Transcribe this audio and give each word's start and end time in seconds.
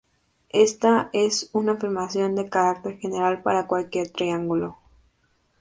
Esta 0.53 1.11
es 1.13 1.51
una 1.53 1.73
afirmación 1.73 2.33
de 2.33 2.49
carácter 2.49 2.97
general 2.97 3.43
para 3.43 3.67
cualquier 3.67 4.09
triángulo. 4.09 4.79